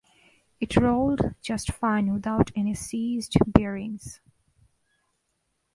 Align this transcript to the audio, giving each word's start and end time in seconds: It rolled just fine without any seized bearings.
It 0.59 0.75
rolled 0.77 1.35
just 1.43 1.71
fine 1.71 2.11
without 2.11 2.49
any 2.55 2.73
seized 2.73 3.37
bearings. 3.45 4.19